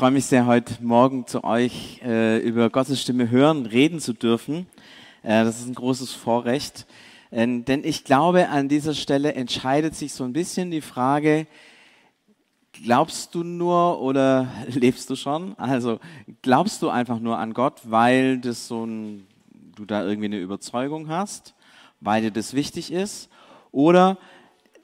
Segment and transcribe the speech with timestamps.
[0.00, 4.66] freue mich sehr, heute Morgen zu euch äh, über Gottes Stimme hören, reden zu dürfen.
[5.22, 6.86] Äh, das ist ein großes Vorrecht.
[7.30, 11.46] Äh, denn ich glaube, an dieser Stelle entscheidet sich so ein bisschen die Frage,
[12.82, 15.54] glaubst du nur oder lebst du schon?
[15.58, 16.00] Also
[16.40, 19.26] glaubst du einfach nur an Gott, weil das so ein,
[19.76, 21.54] du da irgendwie eine Überzeugung hast,
[22.00, 23.28] weil dir das wichtig ist?
[23.70, 24.16] Oder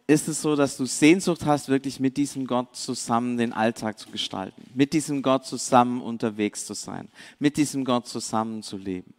[0.06, 4.10] ist es so, dass du Sehnsucht hast, wirklich mit diesem Gott zusammen den Alltag zu
[4.10, 9.12] gestalten, mit diesem Gott zusammen unterwegs zu sein, mit diesem Gott zusammen zu leben.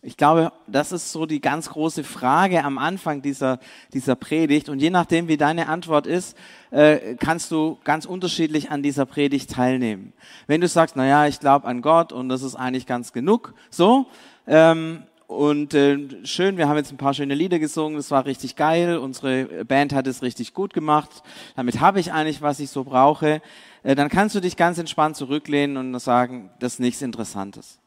[0.00, 3.58] Ich glaube, das ist so die ganz große Frage am Anfang dieser,
[3.92, 4.68] dieser Predigt.
[4.68, 6.36] Und je nachdem, wie deine Antwort ist,
[6.70, 10.12] äh, kannst du ganz unterschiedlich an dieser Predigt teilnehmen.
[10.46, 13.54] Wenn du sagst, na ja, ich glaube an Gott und das ist eigentlich ganz genug,
[13.70, 14.06] so,
[14.46, 18.56] ähm, und äh, schön, wir haben jetzt ein paar schöne Lieder gesungen, das war richtig
[18.56, 18.96] geil.
[18.96, 21.22] Unsere Band hat es richtig gut gemacht.
[21.54, 23.42] Damit habe ich eigentlich, was ich so brauche.
[23.82, 27.78] Äh, dann kannst du dich ganz entspannt zurücklehnen und sagen, das ist nichts Interessantes,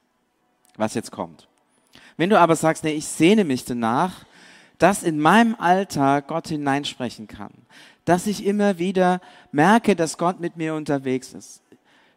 [0.78, 1.48] was jetzt kommt.
[2.16, 4.24] Wenn du aber sagst, nee, ich sehne mich danach,
[4.78, 7.54] dass in meinem Alltag Gott hineinsprechen kann,
[8.06, 9.20] dass ich immer wieder
[9.52, 11.64] merke, dass Gott mit mir unterwegs ist,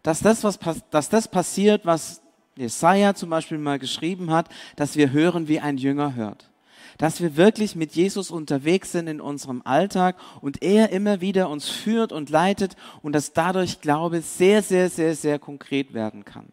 [0.02, 0.58] dass das, was,
[0.90, 2.20] dass das passiert, was
[2.56, 6.50] Jesaja zum Beispiel mal geschrieben hat, dass wir hören, wie ein Jünger hört.
[6.98, 11.68] Dass wir wirklich mit Jesus unterwegs sind in unserem Alltag und er immer wieder uns
[11.68, 16.46] führt und leitet und dass dadurch Glaube sehr, sehr, sehr, sehr konkret werden kann.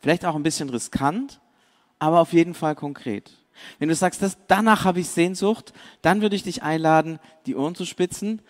[0.00, 1.40] Vielleicht auch ein bisschen riskant,
[1.98, 3.32] aber auf jeden Fall konkret.
[3.80, 5.72] Wenn du sagst, das, danach habe ich Sehnsucht,
[6.02, 8.40] dann würde ich dich einladen, die Ohren zu spitzen,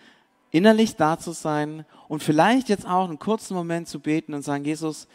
[0.51, 4.65] innerlich da zu sein und vielleicht jetzt auch einen kurzen Moment zu beten und sagen,
[4.65, 5.07] Jesus,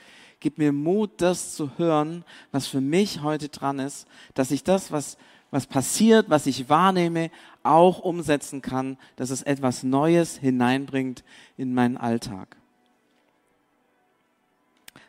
[0.44, 4.92] Gib mir Mut, das zu hören, was für mich heute dran ist, dass ich das,
[4.92, 5.16] was,
[5.50, 7.30] was passiert, was ich wahrnehme,
[7.62, 11.24] auch umsetzen kann, dass es etwas Neues hineinbringt
[11.56, 12.58] in meinen Alltag.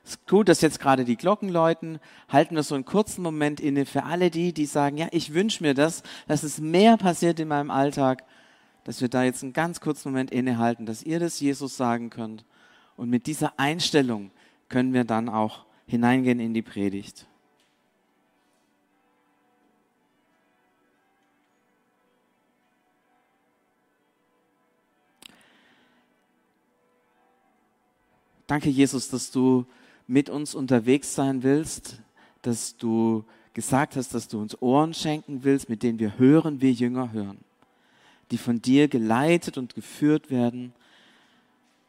[0.06, 2.00] Es ist gut, dass jetzt gerade die Glocken läuten.
[2.30, 5.62] Halten wir so einen kurzen Moment inne für alle die, die sagen, ja, ich wünsche
[5.62, 8.24] mir das, dass es mehr passiert in meinem Alltag,
[8.86, 12.46] dass wir da jetzt einen ganz kurzen Moment innehalten, dass ihr das Jesus sagen könnt.
[12.96, 14.32] Und mit dieser Einstellung
[14.70, 17.28] können wir dann auch hineingehen in die Predigt.
[28.48, 29.66] Danke, Jesus, dass du
[30.08, 32.02] mit uns unterwegs sein willst,
[32.44, 36.72] dass du gesagt hast, dass du uns Ohren schenken willst, mit denen wir hören, wie
[36.72, 37.40] Jünger hören,
[38.30, 40.74] die von dir geleitet und geführt werden.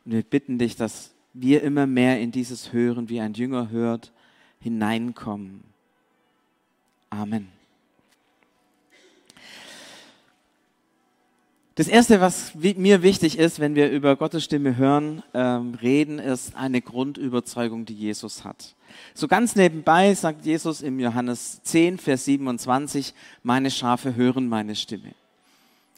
[0.05, 4.13] Und wir bitten dich, dass wir immer mehr in dieses Hören, wie ein Jünger hört,
[4.61, 5.63] hineinkommen.
[7.11, 7.49] Amen.
[11.77, 16.57] Das Erste, was mir wichtig ist, wenn wir über Gottes Stimme hören, ähm, reden, ist
[16.57, 18.75] eine Grundüberzeugung, die Jesus hat.
[19.13, 25.15] So ganz nebenbei sagt Jesus im Johannes 10, Vers 27, meine Schafe hören meine Stimme.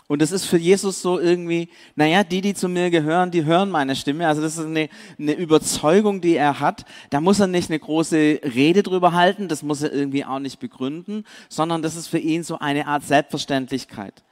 [0.09, 3.71] Und das ist für Jesus so irgendwie, naja, die, die zu mir gehören, die hören
[3.71, 4.27] meine Stimme.
[4.27, 4.89] Also das ist eine,
[5.19, 6.87] eine Überzeugung, die er hat.
[7.11, 10.61] Da muss er nicht eine große Rede drüber halten, das muss er irgendwie auch nicht
[10.61, 14.25] begründen, sondern das ist für ihn so eine Art Selbstverständlichkeit.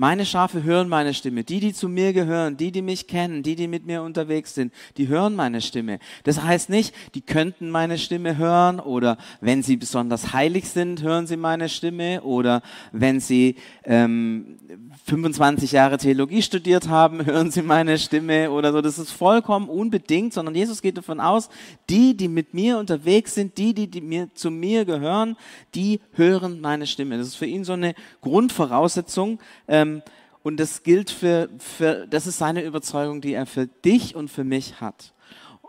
[0.00, 1.42] Meine Schafe hören meine Stimme.
[1.42, 4.72] Die, die zu mir gehören, die, die mich kennen, die, die mit mir unterwegs sind,
[4.96, 5.98] die hören meine Stimme.
[6.22, 11.26] Das heißt nicht, die könnten meine Stimme hören oder wenn sie besonders heilig sind, hören
[11.26, 14.58] sie meine Stimme oder wenn sie ähm,
[15.06, 18.80] 25 Jahre Theologie studiert haben, hören sie meine Stimme oder so.
[18.80, 21.48] Das ist vollkommen unbedingt, sondern Jesus geht davon aus,
[21.90, 25.36] die, die mit mir unterwegs sind, die, die, die mir, zu mir gehören,
[25.74, 27.18] die hören meine Stimme.
[27.18, 29.40] Das ist für ihn so eine Grundvoraussetzung.
[29.66, 30.02] Ähm, ähm,
[30.42, 34.44] und das gilt für, für, das ist seine Überzeugung, die er für dich und für
[34.44, 35.12] mich hat.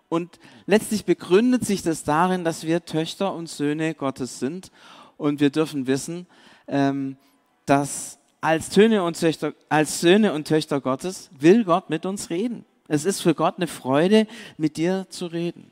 [0.09, 4.72] Und letztlich begründet sich das darin, dass wir Töchter und Söhne Gottes sind.
[5.18, 6.28] Und wir dürfen wissen,
[6.68, 7.18] ähm,
[7.66, 12.66] dass als Söhne, und Töchter, als Söhne und Töchter Gottes will Gott mit uns reden.
[12.88, 14.28] Es ist für Gott eine Freude,
[14.58, 15.72] mit dir zu reden.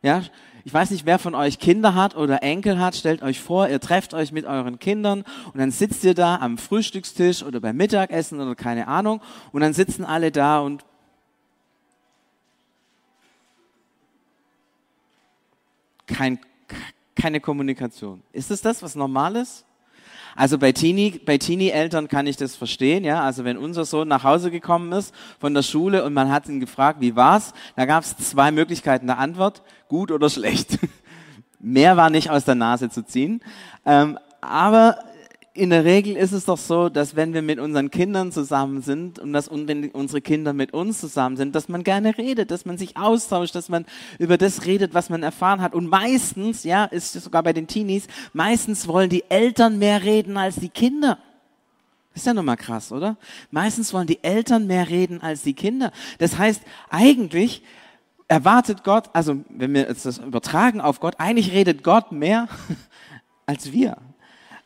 [0.00, 0.22] Ja,
[0.64, 2.96] ich weiß nicht, wer von euch Kinder hat oder Enkel hat.
[2.96, 6.56] Stellt euch vor, ihr trefft euch mit euren Kindern und dann sitzt ihr da am
[6.56, 9.20] Frühstückstisch oder beim Mittagessen oder keine Ahnung
[9.52, 10.84] und dann sitzen alle da und
[16.06, 16.38] kein,
[17.14, 18.22] keine Kommunikation.
[18.32, 19.66] Ist es das, was normal ist?
[20.36, 23.22] Also bei Teenie, bei Teenie-Eltern kann ich das verstehen, ja.
[23.22, 26.60] Also wenn unser Sohn nach Hause gekommen ist von der Schule und man hat ihn
[26.60, 27.52] gefragt, wie war's?
[27.76, 30.78] Da gab es zwei Möglichkeiten der Antwort: gut oder schlecht.
[31.60, 33.40] Mehr war nicht aus der Nase zu ziehen.
[33.86, 34.98] Ähm, aber
[35.56, 39.20] in der Regel ist es doch so, dass wenn wir mit unseren Kindern zusammen sind
[39.20, 42.76] und dass wenn unsere Kinder mit uns zusammen sind, dass man gerne redet, dass man
[42.76, 43.86] sich austauscht, dass man
[44.18, 45.72] über das redet, was man erfahren hat.
[45.72, 50.36] Und meistens, ja, ist es sogar bei den Teenies, meistens wollen die Eltern mehr reden
[50.36, 51.18] als die Kinder.
[52.14, 53.16] Ist ja nun mal krass, oder?
[53.52, 55.92] Meistens wollen die Eltern mehr reden als die Kinder.
[56.18, 57.62] Das heißt, eigentlich
[58.26, 62.48] erwartet Gott, also wenn wir jetzt das übertragen auf Gott, eigentlich redet Gott mehr
[63.46, 63.98] als wir.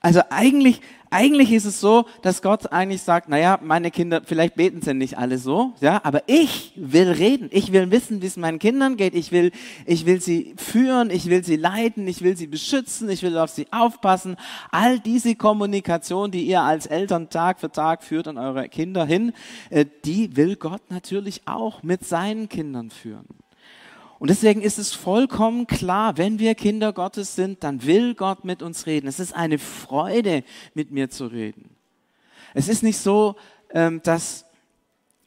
[0.01, 0.81] Also eigentlich,
[1.11, 5.19] eigentlich ist es so, dass Gott eigentlich sagt, naja, meine Kinder, vielleicht beten sie nicht
[5.19, 7.49] alle so, ja, aber ich will reden.
[7.51, 9.17] Ich will wissen, wie es meinen Kindern geht.
[9.17, 9.51] Ich will,
[9.87, 13.51] ich will sie führen, ich will sie leiten, ich will sie beschützen, ich will auf
[13.51, 14.37] sie aufpassen.
[14.71, 19.33] All diese Kommunikation, die ihr als Eltern Tag für Tag führt an eure Kinder hin,
[19.71, 23.27] äh, die will Gott natürlich auch mit seinen Kindern führen.
[24.19, 28.63] Und deswegen ist es vollkommen klar, wenn wir Kinder Gottes sind, dann will Gott mit
[28.63, 29.07] uns reden.
[29.07, 30.43] Es ist eine Freude,
[30.75, 31.71] mit mir zu reden.
[32.53, 33.37] Es ist nicht so,
[33.71, 34.45] ähm, dass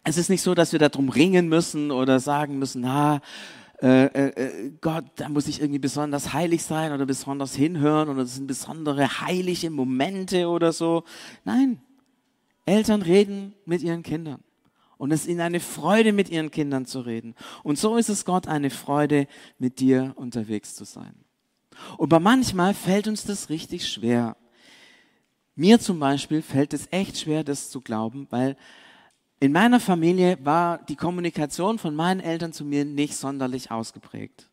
[0.03, 3.21] es ist nicht so, dass wir darum ringen müssen oder sagen müssen, na,
[3.81, 8.35] äh, äh, Gott, da muss ich irgendwie besonders heilig sein oder besonders hinhören oder das
[8.35, 11.03] sind besondere heilige Momente oder so.
[11.45, 11.79] Nein,
[12.65, 14.43] Eltern reden mit ihren Kindern
[15.01, 17.33] und es ist ihnen eine Freude, mit ihren Kindern zu reden.
[17.63, 19.27] Und so ist es Gott eine Freude,
[19.57, 21.15] mit dir unterwegs zu sein.
[21.97, 24.37] Aber manchmal fällt uns das richtig schwer.
[25.55, 28.55] Mir zum Beispiel fällt es echt schwer, das zu glauben, weil
[29.39, 34.51] in meiner Familie war die Kommunikation von meinen Eltern zu mir nicht sonderlich ausgeprägt.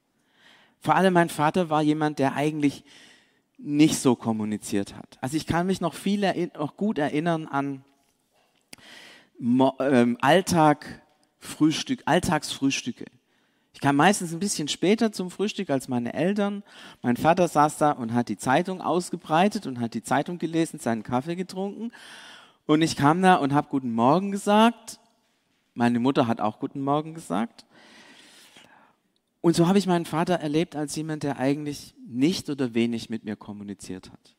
[0.80, 2.84] Vor allem mein Vater war jemand, der eigentlich
[3.58, 5.18] nicht so kommuniziert hat.
[5.20, 7.84] Also ich kann mich noch viel noch gut erinnern an
[10.20, 11.02] Alltag,
[11.38, 13.04] Frühstück, Alltagsfrühstücke.
[13.72, 16.64] Ich kam meistens ein bisschen später zum Frühstück als meine Eltern.
[17.00, 21.04] Mein Vater saß da und hat die Zeitung ausgebreitet und hat die Zeitung gelesen, seinen
[21.04, 21.92] Kaffee getrunken.
[22.66, 24.98] Und ich kam da und habe Guten Morgen gesagt.
[25.74, 27.64] Meine Mutter hat auch Guten Morgen gesagt.
[29.40, 33.22] Und so habe ich meinen Vater erlebt als jemand, der eigentlich nicht oder wenig mit
[33.22, 34.34] mir kommuniziert hat.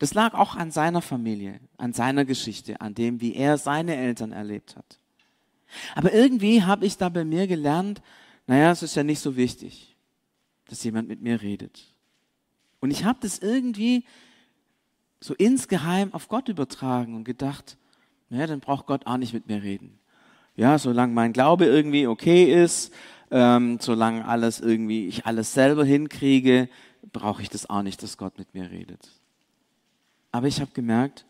[0.00, 4.32] Das lag auch an seiner Familie, an seiner Geschichte, an dem, wie er seine Eltern
[4.32, 4.98] erlebt hat.
[5.94, 8.00] Aber irgendwie habe ich da bei mir gelernt,
[8.46, 9.94] naja, es ist ja nicht so wichtig,
[10.68, 11.84] dass jemand mit mir redet.
[12.80, 14.06] Und ich habe das irgendwie
[15.20, 17.76] so insgeheim auf Gott übertragen und gedacht,
[18.30, 19.98] naja, dann braucht Gott auch nicht mit mir reden.
[20.56, 22.90] Ja, solange mein Glaube irgendwie okay ist,
[23.30, 26.70] ähm, solange alles irgendwie, ich alles selber hinkriege,
[27.12, 29.19] brauche ich das auch nicht, dass Gott mit mir redet.
[30.32, 31.24] Aber ich habe gemerkt,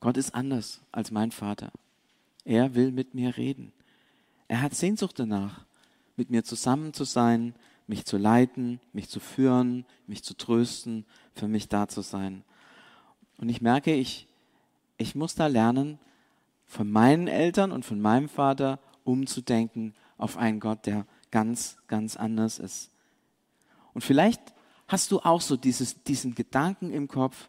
[0.00, 1.72] Gott ist anders als mein Vater.
[2.44, 3.72] Er will mit mir reden.
[4.48, 5.64] Er hat Sehnsucht danach,
[6.16, 7.54] mit mir zusammen zu sein,
[7.86, 11.04] mich zu leiten, mich zu führen, mich zu trösten,
[11.34, 12.44] für mich da zu sein.
[13.38, 14.26] Und ich merke, ich,
[14.96, 15.98] ich muss da lernen,
[16.66, 22.58] von meinen Eltern und von meinem Vater umzudenken auf einen Gott, der ganz, ganz anders
[22.58, 22.90] ist.
[23.92, 24.40] Und vielleicht
[24.88, 27.48] hast du auch so dieses, diesen Gedanken im Kopf,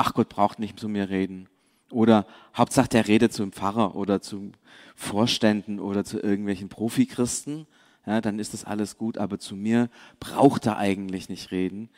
[0.00, 1.46] ach Gott braucht nicht zu mir reden.
[1.90, 2.26] Oder
[2.56, 4.52] Hauptsache der redet zum Pfarrer oder zu
[4.96, 7.66] Vorständen oder zu irgendwelchen Profikristen.
[8.06, 11.90] Ja, dann ist das alles gut, aber zu mir braucht er eigentlich nicht reden.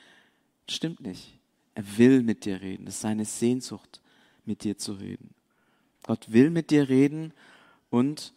[0.68, 1.38] Stimmt nicht.
[1.76, 2.86] Er will mit dir reden.
[2.86, 4.00] Das ist seine Sehnsucht,
[4.44, 5.32] mit dir zu reden.
[6.02, 7.32] Gott will mit dir reden
[7.88, 8.32] und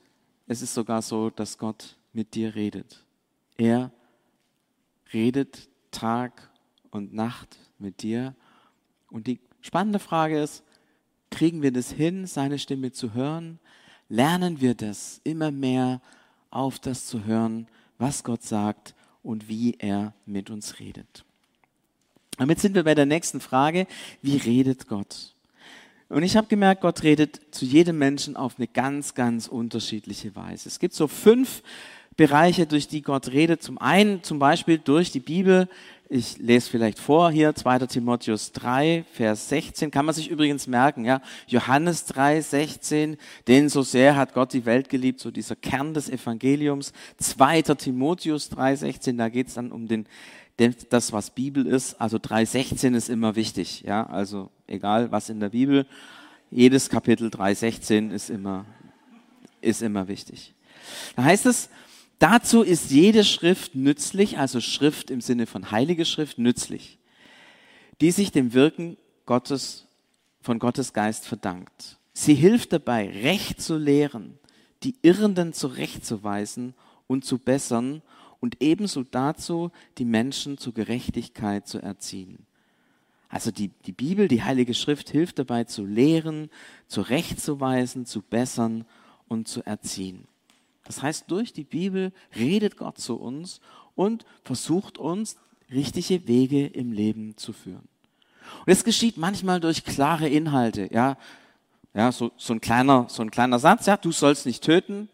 [0.45, 3.03] es ist sogar so, dass Gott mit dir redet.
[3.57, 3.91] Er
[5.11, 6.51] redet Tag
[6.91, 8.35] und Nacht mit dir
[9.09, 10.61] und die Spannende Frage ist,
[11.31, 13.57] kriegen wir das hin, seine Stimme zu hören?
[14.09, 16.01] Lernen wir das immer mehr
[16.51, 17.67] auf das zu hören,
[17.97, 18.93] was Gott sagt
[19.23, 21.25] und wie er mit uns redet?
[22.37, 23.87] Damit sind wir bei der nächsten Frage,
[24.21, 25.33] wie redet Gott?
[26.09, 30.69] Und ich habe gemerkt, Gott redet zu jedem Menschen auf eine ganz, ganz unterschiedliche Weise.
[30.69, 31.63] Es gibt so fünf
[32.17, 33.61] Bereiche, durch die Gott redet.
[33.61, 35.67] Zum einen zum Beispiel durch die Bibel,
[36.07, 37.79] ich lese vielleicht vor hier, 2.
[37.87, 41.21] Timotheus 3, Vers 16, kann man sich übrigens merken, ja.
[41.47, 46.09] Johannes 3, 16, denn so sehr hat Gott die Welt geliebt, so dieser Kern des
[46.09, 46.93] Evangeliums.
[47.17, 47.63] 2.
[47.63, 50.05] Timotheus 3, 16, da geht es dann um den,
[50.89, 51.99] das, was Bibel ist.
[51.99, 54.05] Also 3, 16 ist immer wichtig, ja.
[54.05, 55.87] Also egal, was in der Bibel,
[56.51, 58.65] jedes Kapitel 3, 16 ist immer,
[59.61, 60.53] ist immer wichtig.
[61.15, 61.69] Da heißt es,
[62.19, 66.97] Dazu ist jede Schrift nützlich, also Schrift im Sinne von heilige Schrift nützlich,
[68.01, 69.85] die sich dem Wirken Gottes,
[70.41, 71.97] von Gottes Geist verdankt.
[72.13, 74.39] Sie hilft dabei, Recht zu lehren,
[74.83, 76.73] die Irrenden zurechtzuweisen
[77.07, 78.01] und zu bessern
[78.39, 82.45] und ebenso dazu, die Menschen zur Gerechtigkeit zu erziehen.
[83.27, 86.49] Also die, die Bibel, die Heilige Schrift hilft dabei zu lehren,
[86.87, 88.85] zurechtzuweisen, zu bessern
[89.27, 90.27] und zu erziehen.
[90.85, 93.59] Das heißt, durch die Bibel redet Gott zu uns
[93.95, 95.37] und versucht uns
[95.71, 97.87] richtige Wege im Leben zu führen.
[98.65, 101.17] Und es geschieht manchmal durch klare Inhalte, ja.
[101.93, 105.09] Ja, so, so ein kleiner, so ein kleiner Satz, ja, du sollst nicht töten.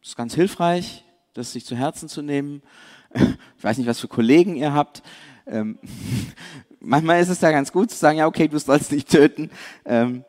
[0.00, 1.04] Das ist ganz hilfreich,
[1.34, 2.62] das sich zu Herzen zu nehmen.
[3.58, 5.02] Ich weiß nicht, was für Kollegen ihr habt.
[5.46, 5.78] Ähm,
[6.80, 9.50] manchmal ist es ja ganz gut zu sagen, ja, okay, du sollst nicht töten.
[9.84, 10.24] Ähm,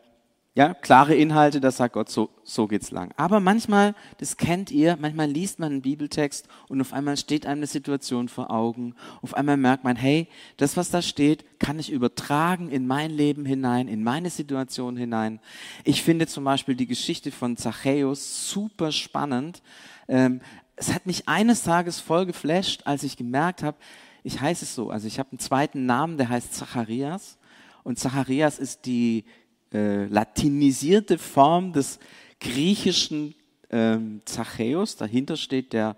[0.53, 3.13] ja, klare Inhalte, das sagt Gott, so, so geht's lang.
[3.15, 7.60] Aber manchmal, das kennt ihr, manchmal liest man einen Bibeltext und auf einmal steht einem
[7.60, 8.93] eine Situation vor Augen.
[9.22, 10.27] Auf einmal merkt man, hey,
[10.58, 15.39] das, was da steht, kann ich übertragen in mein Leben hinein, in meine Situation hinein.
[15.86, 19.62] Ich finde zum Beispiel die Geschichte von Zachäus super spannend.
[20.10, 20.41] Ähm,
[20.75, 23.77] es hat mich eines Tages voll geflasht, als ich gemerkt habe,
[24.24, 27.38] ich heiße es so, also ich habe einen zweiten Namen, der heißt Zacharias.
[27.84, 29.25] Und Zacharias ist die
[29.74, 32.00] äh, latinisierte Form des
[32.40, 33.36] griechischen
[33.70, 34.96] ähm, Zachäus.
[34.98, 35.96] Dahinter steht der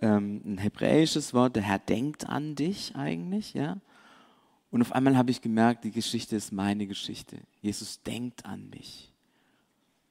[0.00, 3.78] ähm, ein hebräisches Wort, der Herr denkt an dich eigentlich, ja.
[4.70, 7.38] Und auf einmal habe ich gemerkt, die Geschichte ist meine Geschichte.
[7.62, 9.12] Jesus denkt an mich.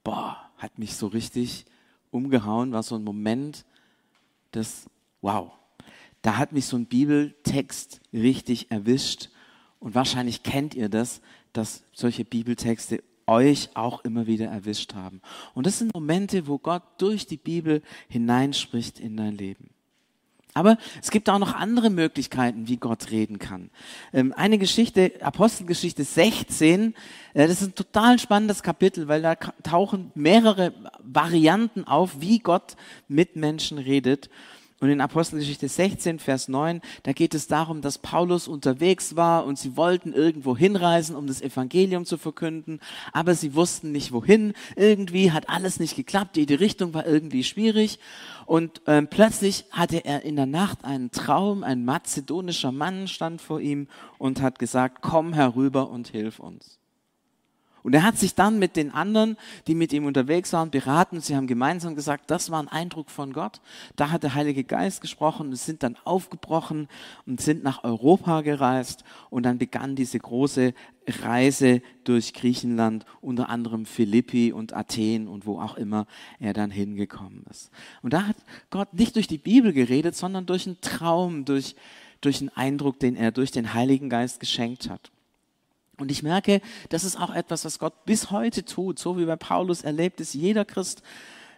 [0.05, 1.65] Boah, hat mich so richtig
[2.11, 3.65] umgehauen, war so ein Moment,
[4.51, 4.89] das,
[5.21, 5.51] wow,
[6.21, 9.29] da hat mich so ein Bibeltext richtig erwischt.
[9.79, 11.21] Und wahrscheinlich kennt ihr das,
[11.53, 15.21] dass solche Bibeltexte euch auch immer wieder erwischt haben.
[15.53, 19.69] Und das sind Momente, wo Gott durch die Bibel hineinspricht in dein Leben.
[20.55, 23.71] Aber es gibt auch noch andere Möglichkeiten, wie Gott reden kann.
[24.13, 26.93] Ähm, eine Geschichte, Apostelgeschichte 16,
[27.33, 32.75] äh, das ist ein total spannendes Kapitel, weil da tauchen mehrere Varianten auf, wie Gott
[33.07, 34.29] mit Menschen redet.
[34.83, 39.57] Und in Apostelgeschichte 16, Vers 9, da geht es darum, dass Paulus unterwegs war und
[39.57, 42.81] sie wollten irgendwo hinreisen, um das Evangelium zu verkünden,
[43.13, 44.51] aber sie wussten nicht wohin.
[44.75, 47.97] Irgendwie hat alles nicht geklappt, die Richtung war irgendwie schwierig.
[48.45, 53.61] Und ähm, plötzlich hatte er in der Nacht einen Traum, ein mazedonischer Mann stand vor
[53.61, 53.87] ihm
[54.17, 56.82] und hat gesagt, komm herüber und hilf uns.
[57.83, 59.37] Und er hat sich dann mit den anderen,
[59.67, 61.19] die mit ihm unterwegs waren, beraten.
[61.19, 63.59] Sie haben gemeinsam gesagt, das war ein Eindruck von Gott.
[63.97, 66.87] Da hat der Heilige Geist gesprochen und sind dann aufgebrochen
[67.25, 69.03] und sind nach Europa gereist.
[69.29, 70.73] Und dann begann diese große
[71.07, 76.07] Reise durch Griechenland, unter anderem Philippi und Athen und wo auch immer
[76.39, 77.69] er dann hingekommen ist.
[78.01, 78.37] Und da hat
[78.69, 81.75] Gott nicht durch die Bibel geredet, sondern durch einen Traum, durch,
[82.21, 85.11] durch einen Eindruck, den er durch den Heiligen Geist geschenkt hat.
[86.03, 89.37] Und ich merke, das ist auch etwas, was Gott bis heute tut, so wie bei
[89.37, 91.01] Paulus erlebt es jeder Christ.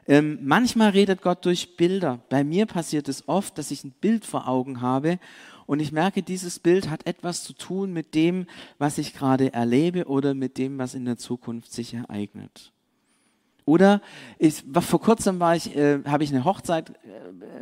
[0.07, 2.19] Ähm, manchmal redet Gott durch Bilder.
[2.29, 5.17] Bei mir passiert es oft, dass ich ein Bild vor Augen habe
[5.65, 8.45] und ich merke, dieses Bild hat etwas zu tun mit dem,
[8.77, 12.71] was ich gerade erlebe oder mit dem, was in der Zukunft sich ereignet.
[13.67, 14.01] Oder
[14.37, 16.93] ich, vor kurzem war ich, äh, habe ich eine Hochzeit,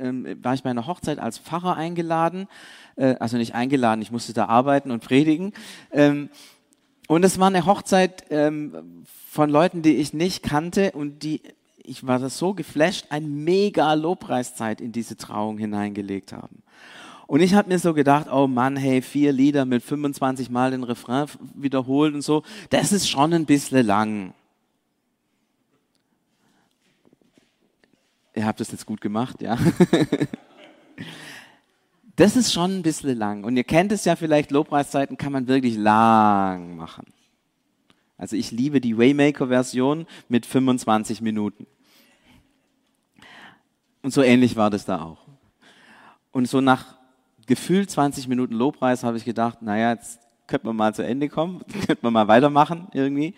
[0.01, 2.47] äh, äh, war ich bei einer Hochzeit als Pfarrer eingeladen,
[2.97, 5.53] äh, also nicht eingeladen, ich musste da arbeiten und predigen.
[5.91, 6.29] Ähm,
[7.07, 11.41] und es war eine Hochzeit ähm, von Leuten, die ich nicht kannte und die,
[11.83, 16.63] ich war das so geflasht, ein mega Lobpreiszeit in diese Trauung hineingelegt haben.
[17.27, 20.83] Und ich habe mir so gedacht, oh Mann, hey, vier Lieder mit 25 Mal den
[20.83, 24.33] Refrain wiederholt und so, das ist schon ein bisschen lang.
[28.36, 29.57] Ihr habt das jetzt gut gemacht, ja.
[32.15, 33.43] das ist schon ein bisschen lang.
[33.43, 37.05] Und ihr kennt es ja vielleicht, Lobpreiszeiten kann man wirklich lang machen.
[38.17, 41.65] Also ich liebe die Waymaker-Version mit 25 Minuten.
[44.03, 45.25] Und so ähnlich war das da auch.
[46.32, 46.98] Und so nach
[47.48, 51.63] gefühlt 20 Minuten Lobpreis habe ich gedacht, naja, jetzt könnten wir mal zu Ende kommen,
[51.86, 53.34] könnten wir mal weitermachen irgendwie.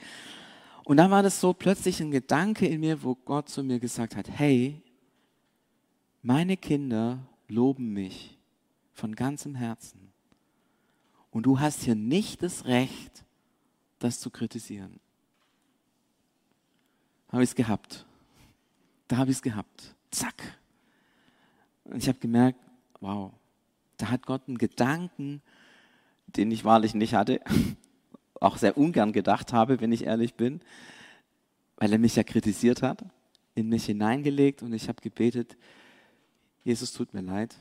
[0.84, 4.16] Und dann war das so plötzlich ein Gedanke in mir, wo Gott zu mir gesagt
[4.16, 4.82] hat, hey,
[6.22, 8.35] meine Kinder loben mich
[8.96, 10.12] von ganzem Herzen.
[11.30, 13.26] Und du hast hier nicht das Recht,
[14.00, 15.00] das zu kritisieren.
[17.30, 18.06] Habe ich es gehabt.
[19.10, 19.96] Da habe ich es gehabt.
[20.12, 20.58] Zack.
[21.84, 22.60] Und ich habe gemerkt,
[23.02, 23.34] wow,
[23.98, 25.42] da hat Gott einen Gedanken,
[26.28, 27.42] den ich wahrlich nicht hatte,
[28.40, 30.62] auch sehr ungern gedacht habe, wenn ich ehrlich bin,
[31.76, 33.04] weil er mich ja kritisiert hat,
[33.56, 35.58] in mich hineingelegt und ich habe gebetet,
[36.64, 37.56] Jesus tut mir leid,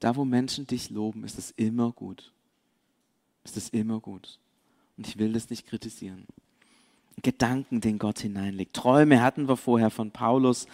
[0.00, 2.32] da wo Menschen dich loben, ist es immer gut.
[3.44, 4.38] Ist es immer gut.
[4.96, 6.26] Und ich will das nicht kritisieren.
[7.22, 8.74] Gedanken, den Gott hineinlegt.
[8.74, 10.66] Träume hatten wir vorher von Paulus.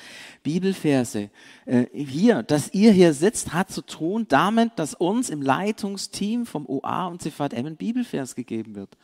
[0.42, 1.30] Bibelverse.
[1.64, 6.66] Äh, hier, dass ihr hier sitzt, hat zu tun damit, dass uns im Leitungsteam vom
[6.66, 8.96] OA und CVM ein Bibelvers gegeben wird.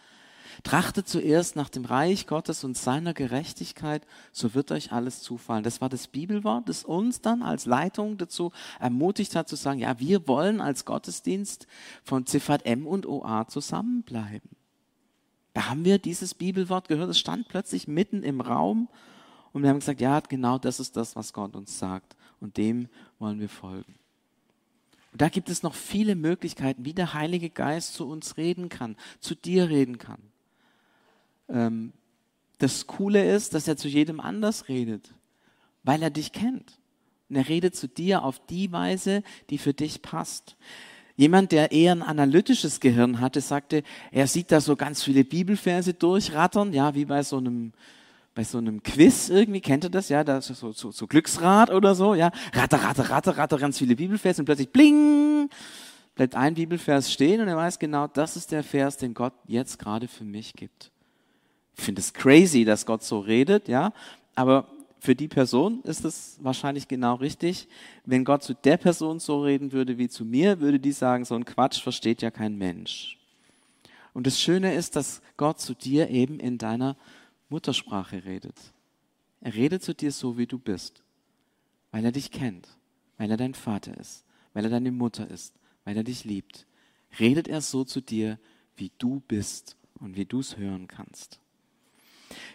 [0.63, 5.63] Trachtet zuerst nach dem Reich Gottes und seiner Gerechtigkeit, so wird euch alles zufallen.
[5.63, 9.99] Das war das Bibelwort, das uns dann als Leitung dazu ermutigt hat zu sagen, ja,
[9.99, 11.67] wir wollen als Gottesdienst
[12.03, 14.51] von CVM und OA zusammenbleiben.
[15.53, 18.89] Da haben wir dieses Bibelwort gehört, es stand plötzlich mitten im Raum
[19.53, 22.89] und wir haben gesagt, ja, genau das ist das, was Gott uns sagt und dem
[23.19, 23.95] wollen wir folgen.
[25.13, 28.97] Und da gibt es noch viele Möglichkeiten, wie der Heilige Geist zu uns reden kann,
[29.19, 30.30] zu dir reden kann.
[31.51, 31.93] Ähm,
[32.59, 35.15] das Coole ist, dass er zu jedem anders redet,
[35.83, 36.79] weil er dich kennt.
[37.29, 40.57] Und er redet zu dir auf die Weise, die für dich passt.
[41.17, 45.95] Jemand, der eher ein analytisches Gehirn hatte, sagte, er sieht da so ganz viele Bibelverse
[45.95, 47.73] durchrattern, ja, wie bei so einem,
[48.35, 51.95] bei so einem Quiz irgendwie, kennt ihr das, ja, da so, so, so Glücksrad oder
[51.95, 55.51] so, ja, ratter, ratter, ratter, ratter, ganz viele Bibelverse und plötzlich bling,
[56.15, 59.79] bleibt ein Bibelvers stehen und er weiß genau, das ist der Vers, den Gott jetzt
[59.79, 60.91] gerade für mich gibt.
[61.77, 63.93] Ich finde es crazy, dass Gott so redet, ja,
[64.35, 64.69] aber
[65.01, 67.69] für die Person ist es wahrscheinlich genau richtig.
[68.05, 71.35] Wenn Gott zu der Person so reden würde wie zu mir, würde die sagen, so
[71.35, 73.19] ein Quatsch versteht ja kein Mensch.
[74.13, 76.97] Und das Schöne ist, dass Gott zu dir eben in deiner
[77.49, 78.57] Muttersprache redet.
[79.41, 81.03] Er redet zu dir so, wie du bist,
[81.91, 82.69] weil er dich kennt,
[83.17, 86.67] weil er dein Vater ist, weil er deine Mutter ist, weil er dich liebt.
[87.19, 88.39] Redet er so zu dir,
[88.77, 91.41] wie du bist und wie du es hören kannst.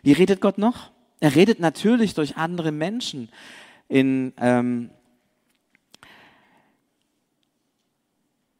[0.03, 0.91] Wie redet Gott noch?
[1.19, 3.29] Er redet natürlich durch andere Menschen.
[3.87, 4.89] In, ähm,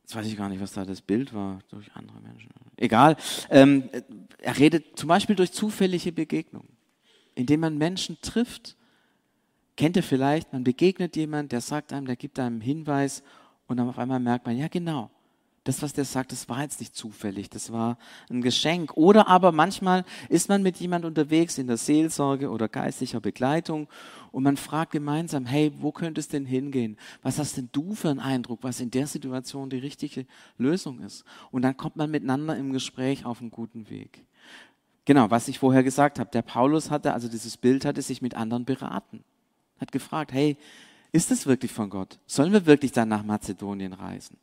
[0.03, 2.49] jetzt weiß ich gar nicht, was da das Bild war, durch andere Menschen.
[2.77, 3.17] Egal.
[3.49, 3.89] Ähm,
[4.39, 6.69] er redet zum Beispiel durch zufällige Begegnungen,
[7.35, 8.75] indem man Menschen trifft.
[9.77, 13.23] Kennt ihr vielleicht, man begegnet jemand, der sagt einem, der gibt einem einen Hinweis
[13.67, 15.09] und dann auf einmal merkt man, ja genau,
[15.65, 17.97] das, was der sagt, das war jetzt nicht zufällig, das war
[18.29, 18.95] ein Geschenk.
[18.95, 23.89] Oder aber manchmal ist man mit jemand unterwegs in der Seelsorge oder geistlicher Begleitung
[24.31, 26.97] und man fragt gemeinsam, hey, wo könnte es denn hingehen?
[27.23, 30.27] Was hast denn du für einen Eindruck, was in der Situation die richtige
[30.59, 31.25] Lösung ist?
[31.49, 34.23] Und dann kommt man miteinander im Gespräch auf einen guten Weg.
[35.03, 36.29] Genau, was ich vorher gesagt habe.
[36.29, 39.23] Der Paulus hatte, also dieses Bild hatte sich mit anderen beraten.
[39.79, 40.57] Hat gefragt, hey,
[41.11, 42.19] ist es wirklich von Gott?
[42.27, 44.37] Sollen wir wirklich dann nach Mazedonien reisen?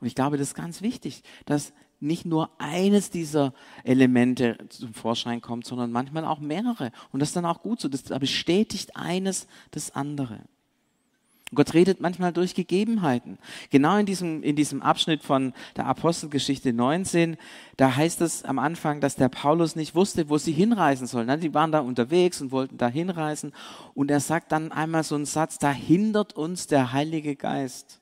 [0.00, 5.40] Und ich glaube, das ist ganz wichtig, dass nicht nur eines dieser Elemente zum Vorschein
[5.40, 6.92] kommt, sondern manchmal auch mehrere.
[7.12, 7.88] Und das ist dann auch gut so.
[7.88, 10.40] Das bestätigt eines das andere.
[11.54, 13.38] Gott redet manchmal durch Gegebenheiten.
[13.70, 17.36] Genau in diesem, in diesem Abschnitt von der Apostelgeschichte 19,
[17.76, 21.40] da heißt es am Anfang, dass der Paulus nicht wusste, wo sie hinreisen sollen.
[21.40, 23.52] Die waren da unterwegs und wollten da hinreisen.
[23.94, 28.00] Und er sagt dann einmal so einen Satz, da hindert uns der Heilige Geist.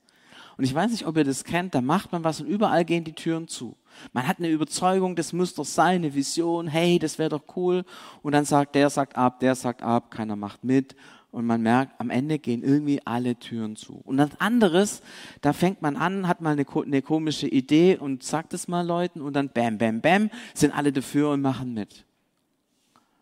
[0.57, 3.05] Und ich weiß nicht, ob ihr das kennt, da macht man was und überall gehen
[3.05, 3.77] die Türen zu.
[4.13, 7.85] Man hat eine Überzeugung, das muss doch sein, eine Vision, hey, das wäre doch cool.
[8.23, 10.95] Und dann sagt der sagt ab, der sagt ab, keiner macht mit.
[11.31, 14.01] Und man merkt, am Ende gehen irgendwie alle Türen zu.
[14.05, 15.03] Und das anderes,
[15.41, 19.21] da fängt man an, hat mal eine, eine komische Idee und sagt es mal Leuten
[19.21, 22.05] und dann bam, bam, bam, sind alle dafür und machen mit.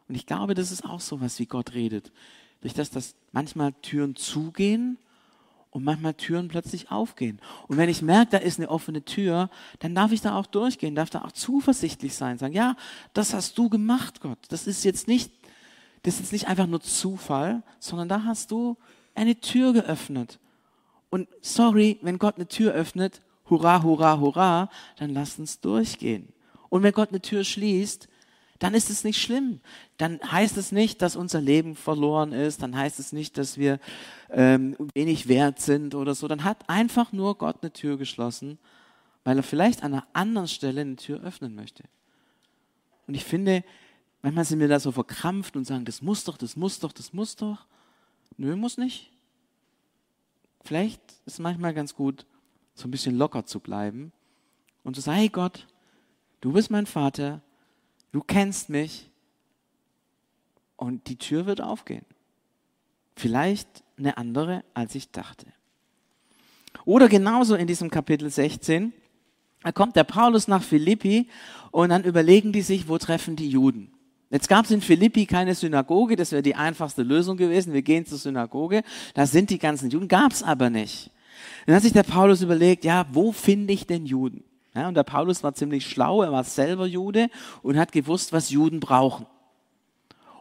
[0.09, 2.13] Und ich glaube, das ist auch so was, wie Gott redet.
[2.61, 4.99] Durch das, dass manchmal Türen zugehen
[5.73, 7.41] und manchmal Türen plötzlich aufgehen.
[7.67, 10.95] Und wenn ich merke, da ist eine offene Tür, dann darf ich da auch durchgehen,
[10.95, 12.77] darf da auch zuversichtlich sein, sagen, ja,
[13.15, 14.39] das hast du gemacht, Gott.
[14.51, 15.33] Das ist jetzt nicht,
[16.03, 18.77] das ist jetzt nicht einfach nur Zufall, sondern da hast du
[19.15, 20.39] eine Tür geöffnet.
[21.09, 26.29] Und sorry, wenn Gott eine Tür öffnet, hurra, hurra, hurra, dann lasst uns durchgehen.
[26.69, 28.09] Und wenn Gott eine Tür schließt,
[28.63, 29.61] dann ist es nicht schlimm.
[29.97, 32.63] Dann heißt es nicht, dass unser Leben verloren ist.
[32.63, 33.81] Dann heißt es nicht, dass wir
[34.31, 36.29] ähm, wenig wert sind oder so.
[36.29, 38.59] Dann hat einfach nur Gott eine Tür geschlossen,
[39.25, 41.83] weil er vielleicht an einer anderen Stelle eine Tür öffnen möchte.
[43.09, 43.65] Und ich finde,
[44.23, 47.13] manchmal sind wir da so verkrampft und sagen, das muss doch, das muss doch, das
[47.13, 47.67] muss doch.
[48.37, 49.11] Nö, muss nicht.
[50.63, 52.27] Vielleicht ist es manchmal ganz gut,
[52.75, 54.13] so ein bisschen locker zu bleiben
[54.85, 55.67] und zu sagen, hey Gott,
[56.41, 57.43] du bist mein Vater,
[58.13, 59.11] Du kennst mich
[60.77, 62.05] und die Tür wird aufgehen.
[63.17, 65.47] Vielleicht eine andere, als ich dachte.
[66.85, 68.93] Oder genauso in diesem Kapitel 16,
[69.63, 71.29] da kommt der Paulus nach Philippi
[71.71, 73.93] und dann überlegen die sich, wo treffen die Juden.
[74.31, 77.75] Jetzt gab es in Philippi keine Synagoge, das wäre die einfachste Lösung gewesen.
[77.75, 78.83] Wir gehen zur Synagoge,
[79.15, 81.11] da sind die ganzen Juden, gab es aber nicht.
[81.67, 84.43] Dann hat sich der Paulus überlegt, ja, wo finde ich denn Juden?
[84.75, 87.29] Ja, und der Paulus war ziemlich schlau, er war selber Jude
[87.63, 89.27] und hat gewusst, was Juden brauchen.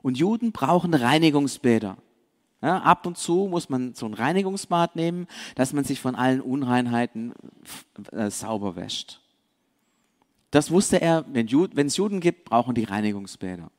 [0.02, 1.98] Und Juden brauchen Reinigungsbäder.
[2.62, 6.42] Ja, ab und zu muss man so ein Reinigungsbad nehmen, dass man sich von allen
[6.42, 7.34] Unreinheiten
[8.12, 9.20] äh, sauber wäscht.
[10.52, 11.48] Das wusste er, wenn
[11.88, 13.72] es Juden gibt, brauchen die Reinigungsbäder.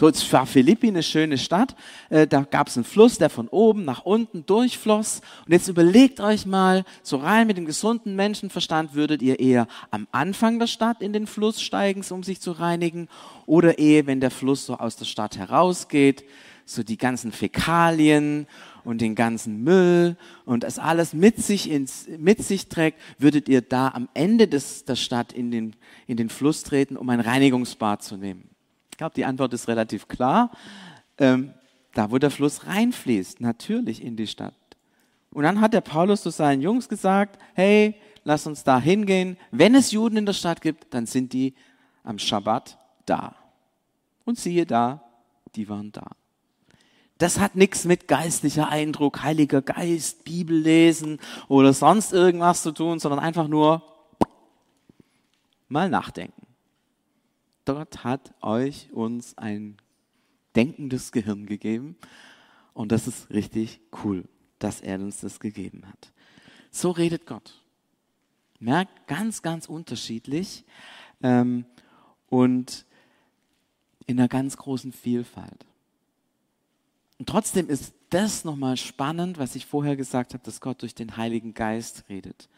[0.00, 1.74] So, jetzt war Philippi eine schöne Stadt.
[2.08, 5.22] Äh, da gab es einen Fluss, der von oben nach unten durchfloss.
[5.44, 10.06] Und jetzt überlegt euch mal, so rein mit dem gesunden Menschenverstand, würdet ihr eher am
[10.12, 13.08] Anfang der Stadt in den Fluss steigen, um sich zu reinigen,
[13.44, 16.24] oder eher, wenn der Fluss so aus der Stadt herausgeht,
[16.64, 18.46] so die ganzen Fäkalien
[18.84, 23.62] und den ganzen Müll und das alles mit sich, ins, mit sich trägt, würdet ihr
[23.62, 25.74] da am Ende des, der Stadt in den,
[26.06, 28.48] in den Fluss treten, um ein Reinigungsbad zu nehmen?
[28.98, 30.50] Ich glaube, die Antwort ist relativ klar.
[31.18, 31.54] Ähm,
[31.94, 34.56] da, wo der Fluss reinfließt, natürlich in die Stadt.
[35.30, 39.38] Und dann hat der Paulus zu seinen Jungs gesagt, hey, lass uns da hingehen.
[39.52, 41.54] Wenn es Juden in der Stadt gibt, dann sind die
[42.02, 43.36] am Schabbat da.
[44.24, 45.04] Und siehe da,
[45.54, 46.10] die waren da.
[47.18, 52.98] Das hat nichts mit geistlicher Eindruck, Heiliger Geist, Bibel lesen oder sonst irgendwas zu tun,
[52.98, 53.80] sondern einfach nur
[55.68, 56.47] mal nachdenken.
[57.68, 59.76] Gott hat euch uns ein
[60.56, 61.98] denkendes Gehirn gegeben
[62.72, 64.24] und das ist richtig cool,
[64.58, 66.10] dass er uns das gegeben hat.
[66.70, 67.62] So redet Gott.
[68.58, 70.64] Merkt, ganz, ganz unterschiedlich
[71.22, 71.66] ähm,
[72.30, 72.86] und
[74.06, 75.66] in einer ganz großen Vielfalt.
[77.18, 81.18] Und trotzdem ist das nochmal spannend, was ich vorher gesagt habe, dass Gott durch den
[81.18, 82.48] Heiligen Geist redet.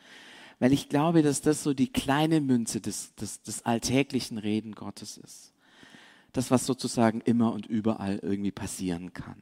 [0.60, 5.16] Weil ich glaube, dass das so die kleine Münze des, des, des alltäglichen Reden Gottes
[5.16, 5.52] ist.
[6.32, 9.40] Das, was sozusagen immer und überall irgendwie passieren kann.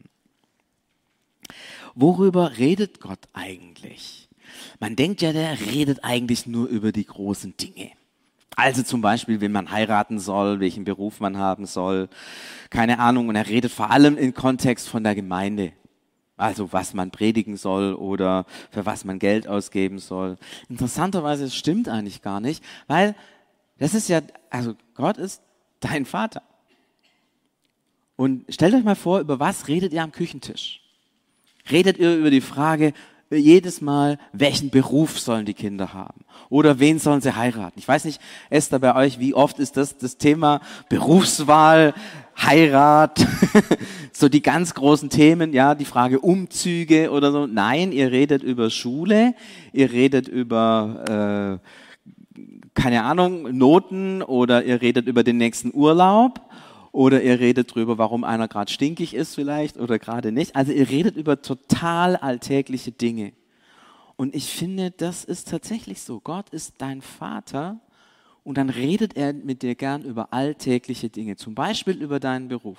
[1.94, 4.28] Worüber redet Gott eigentlich?
[4.80, 7.90] Man denkt ja, der redet eigentlich nur über die großen Dinge.
[8.56, 12.08] Also zum Beispiel, wen man heiraten soll, welchen Beruf man haben soll,
[12.70, 13.28] keine Ahnung.
[13.28, 15.72] Und er redet vor allem im Kontext von der Gemeinde.
[16.38, 20.38] Also was man predigen soll oder für was man Geld ausgeben soll.
[20.68, 23.14] Interessanterweise stimmt eigentlich gar nicht, weil
[23.78, 25.42] das ist ja, also Gott ist
[25.80, 26.42] dein Vater.
[28.16, 30.80] Und stellt euch mal vor, über was redet ihr am Küchentisch?
[31.70, 32.92] Redet ihr über die Frage,
[33.30, 36.24] jedes Mal, welchen Beruf sollen die Kinder haben?
[36.48, 37.78] Oder wen sollen sie heiraten?
[37.78, 41.94] Ich weiß nicht, Esther, bei euch, wie oft ist das das Thema Berufswahl,
[42.40, 43.26] Heirat,
[44.12, 47.46] so die ganz großen Themen, ja, die Frage Umzüge oder so.
[47.46, 49.34] Nein, ihr redet über Schule,
[49.72, 51.60] ihr redet über,
[52.36, 52.40] äh,
[52.74, 56.47] keine Ahnung, Noten oder ihr redet über den nächsten Urlaub
[56.98, 60.56] oder ihr redet drüber, warum einer gerade stinkig ist vielleicht oder gerade nicht.
[60.56, 63.34] Also ihr redet über total alltägliche Dinge.
[64.16, 66.18] Und ich finde, das ist tatsächlich so.
[66.18, 67.78] Gott ist dein Vater
[68.42, 72.78] und dann redet er mit dir gern über alltägliche Dinge, zum Beispiel über deinen Beruf.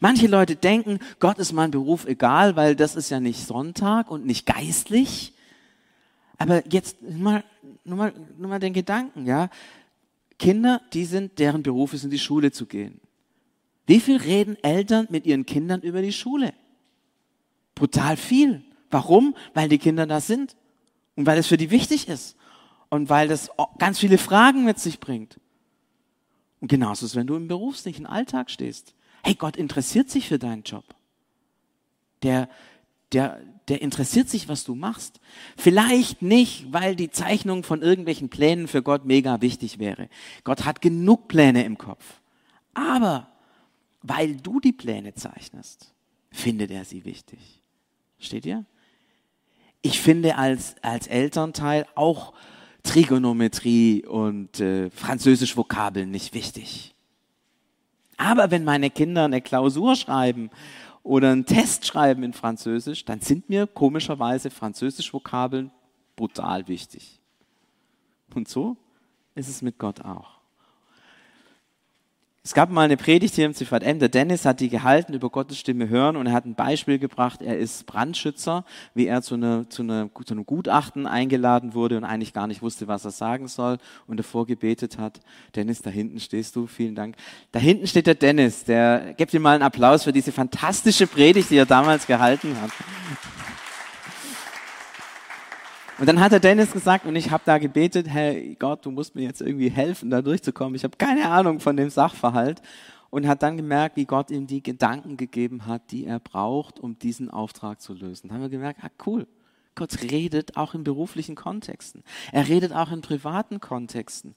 [0.00, 4.26] Manche Leute denken, Gott ist mein Beruf egal, weil das ist ja nicht Sonntag und
[4.26, 5.32] nicht geistlich.
[6.38, 7.44] Aber jetzt nur mal,
[7.84, 9.48] nur mal, nur mal den Gedanken, ja.
[10.40, 13.00] Kinder, die sind, deren Beruf ist, in die Schule zu gehen.
[13.86, 16.54] Wie viel reden Eltern mit ihren Kindern über die Schule?
[17.74, 18.62] Brutal viel.
[18.90, 19.34] Warum?
[19.54, 20.56] Weil die Kinder da sind
[21.16, 22.36] und weil es für die wichtig ist
[22.90, 25.40] und weil das ganz viele Fragen mit sich bringt.
[26.60, 28.94] Und genauso ist, wenn du im beruflichen Alltag stehst.
[29.24, 30.84] Hey, Gott interessiert sich für deinen Job.
[32.22, 32.48] Der,
[33.12, 35.20] der, der interessiert sich, was du machst.
[35.56, 40.08] Vielleicht nicht, weil die Zeichnung von irgendwelchen Plänen für Gott mega wichtig wäre.
[40.44, 42.20] Gott hat genug Pläne im Kopf.
[42.74, 43.31] Aber
[44.02, 45.92] weil du die Pläne zeichnest,
[46.30, 47.62] findet er sie wichtig.
[48.18, 48.64] Steht ihr?
[49.82, 52.32] Ich finde als, als Elternteil auch
[52.82, 56.94] Trigonometrie und äh, Französisch Vokabeln nicht wichtig.
[58.16, 60.50] Aber wenn meine Kinder eine Klausur schreiben
[61.02, 65.70] oder einen Test schreiben in Französisch, dann sind mir komischerweise Französisch Vokabeln
[66.14, 67.20] brutal wichtig.
[68.34, 68.76] Und so
[69.34, 70.41] ist es mit Gott auch.
[72.44, 75.58] Es gab mal eine Predigt hier im CVM, der Dennis hat die gehalten, über Gottes
[75.58, 79.70] Stimme hören und er hat ein Beispiel gebracht, er ist Brandschützer, wie er zu, einer,
[79.70, 83.46] zu, einer, zu einem Gutachten eingeladen wurde und eigentlich gar nicht wusste, was er sagen
[83.46, 83.78] soll
[84.08, 85.20] und davor gebetet hat.
[85.54, 87.14] Dennis, da hinten stehst du, vielen Dank.
[87.52, 91.48] Da hinten steht der Dennis, der, gebt ihm mal einen Applaus für diese fantastische Predigt,
[91.50, 92.72] die er damals gehalten hat.
[96.02, 99.14] Und dann hat der Dennis gesagt, und ich habe da gebetet, hey Gott, du musst
[99.14, 100.74] mir jetzt irgendwie helfen, da durchzukommen.
[100.74, 102.60] Ich habe keine Ahnung von dem Sachverhalt.
[103.10, 106.98] Und hat dann gemerkt, wie Gott ihm die Gedanken gegeben hat, die er braucht, um
[106.98, 108.26] diesen Auftrag zu lösen.
[108.26, 109.28] Dann haben wir gemerkt, ah cool,
[109.76, 112.02] Gott redet auch in beruflichen Kontexten.
[112.32, 114.34] Er redet auch in privaten Kontexten.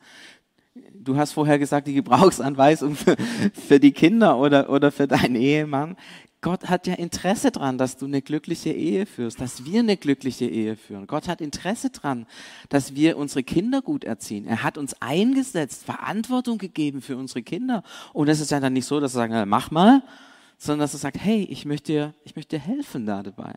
[0.93, 3.15] Du hast vorher gesagt, die Gebrauchsanweisung für,
[3.54, 5.97] für die Kinder oder, oder für deinen Ehemann.
[6.45, 10.45] Gott hat ja Interesse dran, dass du eine glückliche Ehe führst, dass wir eine glückliche
[10.45, 11.08] Ehe führen.
[11.08, 12.27] Gott hat Interesse dran,
[12.69, 14.45] dass wir unsere Kinder gut erziehen.
[14.45, 17.81] Er hat uns eingesetzt, Verantwortung gegeben für unsere Kinder.
[18.13, 20.03] Und es ist ja dann nicht so, dass er sagt, mach mal,
[20.60, 23.55] sondern dass er sagt, hey, ich möchte dir, ich möchte dir helfen da dabei.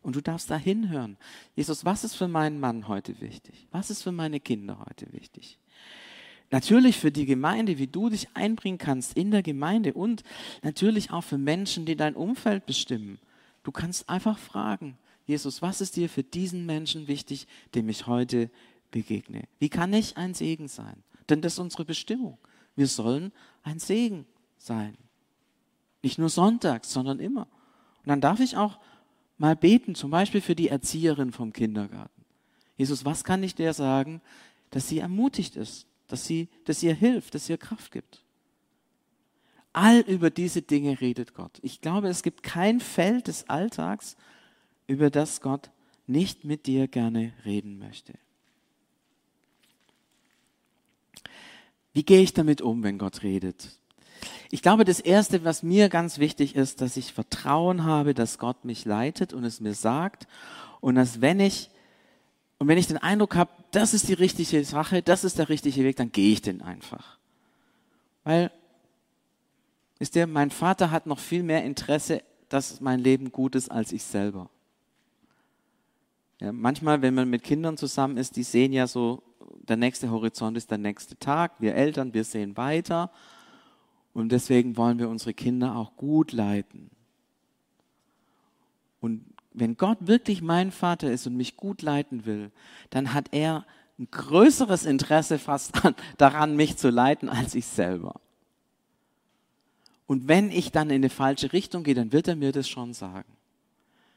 [0.00, 1.16] Und du darfst da hinhören.
[1.56, 3.66] Jesus, was ist für meinen Mann heute wichtig?
[3.72, 5.58] Was ist für meine Kinder heute wichtig?
[6.52, 10.22] Natürlich für die Gemeinde, wie du dich einbringen kannst in der Gemeinde und
[10.62, 13.18] natürlich auch für Menschen, die dein Umfeld bestimmen.
[13.62, 18.50] Du kannst einfach fragen, Jesus, was ist dir für diesen Menschen wichtig, dem ich heute
[18.90, 19.44] begegne?
[19.60, 21.02] Wie kann ich ein Segen sein?
[21.30, 22.36] Denn das ist unsere Bestimmung.
[22.76, 24.26] Wir sollen ein Segen
[24.58, 24.98] sein.
[26.02, 27.48] Nicht nur sonntags, sondern immer.
[28.00, 28.78] Und dann darf ich auch
[29.38, 32.26] mal beten, zum Beispiel für die Erzieherin vom Kindergarten.
[32.76, 34.20] Jesus, was kann ich dir sagen,
[34.68, 38.22] dass sie ermutigt ist, dass, sie, dass ihr hilft, dass ihr Kraft gibt.
[39.72, 41.58] All über diese Dinge redet Gott.
[41.62, 44.16] Ich glaube, es gibt kein Feld des Alltags,
[44.86, 45.70] über das Gott
[46.06, 48.12] nicht mit dir gerne reden möchte.
[51.94, 53.70] Wie gehe ich damit um, wenn Gott redet?
[54.50, 58.66] Ich glaube, das Erste, was mir ganz wichtig ist, dass ich Vertrauen habe, dass Gott
[58.66, 60.26] mich leitet und es mir sagt
[60.80, 61.70] und dass wenn ich
[62.62, 65.82] und wenn ich den Eindruck habe, das ist die richtige Sache, das ist der richtige
[65.82, 67.18] Weg, dann gehe ich den einfach.
[68.22, 68.52] Weil,
[69.98, 73.90] ist der, mein Vater hat noch viel mehr Interesse, dass mein Leben gut ist, als
[73.90, 74.48] ich selber.
[76.38, 79.24] Ja, manchmal, wenn man mit Kindern zusammen ist, die sehen ja so,
[79.62, 81.54] der nächste Horizont ist der nächste Tag.
[81.58, 83.10] Wir Eltern, wir sehen weiter.
[84.14, 86.92] Und deswegen wollen wir unsere Kinder auch gut leiten.
[89.00, 92.50] Und wenn Gott wirklich mein Vater ist und mich gut leiten will,
[92.90, 93.66] dann hat er
[93.98, 95.72] ein größeres Interesse fast
[96.18, 98.20] daran, mich zu leiten, als ich selber.
[100.06, 102.92] Und wenn ich dann in eine falsche Richtung gehe, dann wird er mir das schon
[102.92, 103.32] sagen.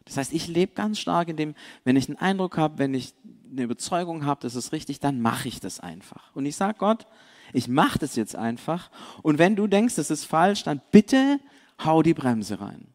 [0.06, 3.14] Das heißt, ich lebe ganz stark in dem, wenn ich einen Eindruck habe, wenn ich
[3.52, 6.36] eine Überzeugung habe, das ist richtig, dann mache ich das einfach.
[6.36, 7.08] Und ich sage Gott,
[7.54, 8.92] ich mache das jetzt einfach.
[9.24, 11.40] Und wenn du denkst, das ist falsch, dann bitte
[11.84, 12.88] hau die Bremse rein.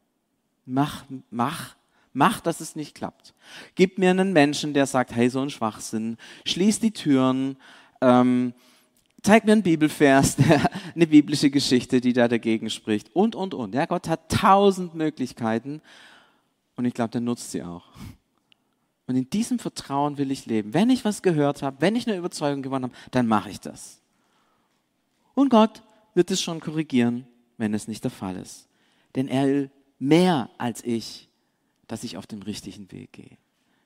[0.67, 1.75] Mach, mach
[2.13, 3.35] Mach, dass es nicht klappt.
[3.75, 6.17] Gib mir einen Menschen, der sagt, hey, so ein Schwachsinn.
[6.45, 7.57] Schließ die Türen.
[8.01, 8.53] Ähm,
[9.23, 10.37] zeig mir einen Bibelvers,
[10.95, 13.15] eine biblische Geschichte, die da dagegen spricht.
[13.15, 13.75] Und, und, und.
[13.75, 15.81] Ja, Gott hat tausend Möglichkeiten.
[16.77, 17.85] Und ich glaube, der nutzt sie auch.
[19.07, 20.73] Und in diesem Vertrauen will ich leben.
[20.75, 24.01] Wenn ich was gehört habe, wenn ich eine Überzeugung gewonnen habe, dann mache ich das.
[25.35, 25.83] Und Gott
[26.15, 28.69] wird es schon korrigieren, wenn es nicht der Fall ist.
[29.15, 31.30] Denn er will mehr als ich
[31.91, 33.37] dass ich auf dem richtigen Weg gehe.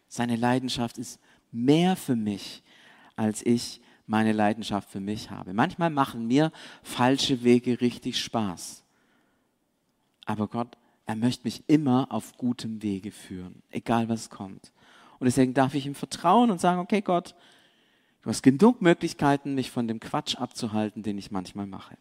[0.09, 1.19] Seine Leidenschaft ist
[1.53, 2.63] mehr für mich,
[3.17, 5.55] als ich meine Leidenschaft für mich habe.
[5.55, 8.85] Manchmal machen mir falsche Wege richtig Spaß.
[10.27, 14.73] Aber Gott, er möchte mich immer auf gutem Wege führen, egal was kommt.
[15.19, 17.35] Und deswegen darf ich ihm vertrauen und sagen, okay Gott,
[18.21, 21.97] du hast genug Möglichkeiten, mich von dem Quatsch abzuhalten, den ich manchmal mache.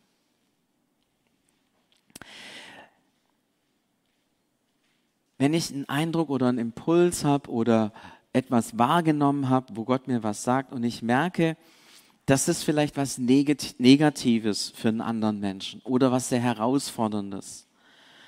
[5.43, 7.91] Wenn ich einen Eindruck oder einen Impuls habe oder
[8.31, 11.57] etwas wahrgenommen habe, wo Gott mir was sagt und ich merke,
[12.25, 17.67] das ist vielleicht was Negatives für einen anderen Menschen oder was sehr Herausforderndes.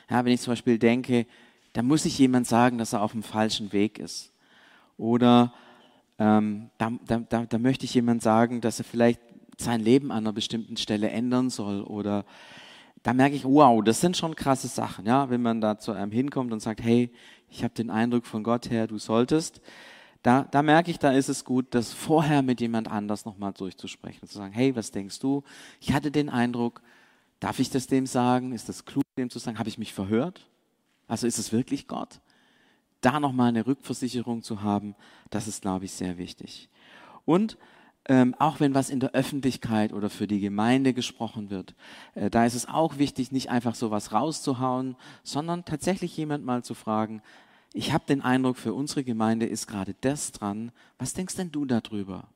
[0.10, 1.26] Ja, wenn ich zum Beispiel denke,
[1.72, 4.34] da muss ich jemand sagen, dass er auf dem falschen Weg ist.
[4.98, 5.54] Oder
[6.20, 9.22] ähm, da, da, da möchte ich jemand sagen, dass er vielleicht
[9.58, 11.82] sein Leben an einer bestimmten Stelle ändern soll.
[11.82, 12.26] Oder
[13.06, 16.12] da merke ich, wow, das sind schon krasse Sachen, ja, wenn man da zu einem
[16.12, 17.12] hinkommt und sagt, hey,
[17.52, 19.62] ich habe den Eindruck von Gott her, du solltest.
[20.24, 24.28] Da, da merke ich, da ist es gut, das vorher mit jemand anders nochmal durchzusprechen
[24.28, 25.44] zu sagen, hey, was denkst du?
[25.80, 26.82] Ich hatte den Eindruck,
[27.40, 28.54] darf ich das dem sagen?
[28.54, 29.60] Ist das klug, dem zu sagen?
[29.60, 30.48] Habe ich mich verhört?
[31.08, 32.22] Also ist es wirklich Gott?
[33.02, 34.96] Da nochmal eine Rückversicherung zu haben,
[35.30, 36.70] das ist, glaube ich, sehr wichtig.
[37.24, 37.60] Und
[38.08, 41.74] ähm, auch wenn was in der Öffentlichkeit oder für die Gemeinde gesprochen wird,
[42.14, 46.74] äh, da ist es auch wichtig, nicht einfach sowas rauszuhauen, sondern tatsächlich jemand mal zu
[46.76, 47.22] fragen,
[47.74, 51.66] ich habe den Eindruck, für unsere Gemeinde ist gerade das dran, was denkst denn du
[51.66, 52.30] darüber?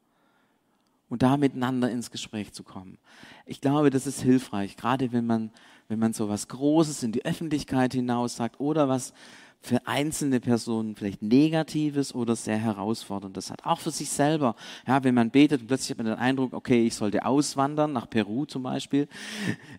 [1.08, 2.97] Und da miteinander ins Gespräch zu kommen.
[3.45, 5.51] Ich glaube, das ist hilfreich, gerade wenn man,
[5.88, 9.13] wenn man so was Großes in die Öffentlichkeit hinaus sagt oder was
[9.62, 13.65] für einzelne Personen vielleicht Negatives oder sehr Herausforderndes hat.
[13.65, 14.56] Auch für sich selber.
[14.88, 18.10] Ja, wenn man betet und plötzlich hat man den Eindruck, okay, ich sollte auswandern, nach
[18.10, 19.08] Peru zum Beispiel,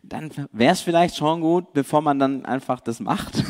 [0.03, 3.43] dann wäre es vielleicht schon gut, bevor man dann einfach das macht,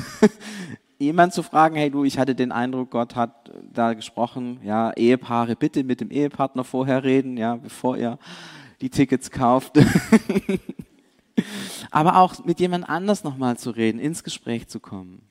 [0.98, 5.56] jemand zu fragen, hey du, ich hatte den Eindruck, Gott hat da gesprochen, ja, Ehepaare,
[5.56, 8.18] bitte mit dem Ehepartner vorher reden, ja, bevor ihr
[8.80, 9.78] die Tickets kauft.
[11.90, 15.22] Aber auch mit jemand anders nochmal zu reden, ins Gespräch zu kommen.